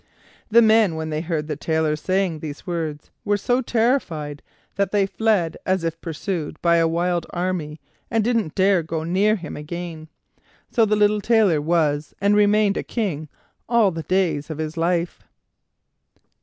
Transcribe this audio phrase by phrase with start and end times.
[0.49, 4.41] The men, when they heard the Tailor saying these words, were so terrified
[4.73, 9.35] that they fled as if pursued by a wild army, and didn't dare go near
[9.35, 10.07] him again.
[10.71, 13.29] So the little Tailor was and remained a King
[13.69, 15.21] all the days of his life.